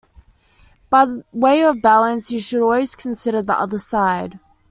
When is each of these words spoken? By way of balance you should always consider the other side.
By 0.89 1.19
way 1.31 1.61
of 1.61 1.83
balance 1.83 2.31
you 2.31 2.39
should 2.39 2.63
always 2.63 2.95
consider 2.95 3.43
the 3.43 3.53
other 3.55 3.77
side. 3.77 4.39